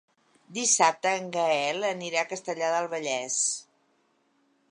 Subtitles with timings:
[0.53, 3.39] Dissabte en Gaël anirà a Castellar del Vallès.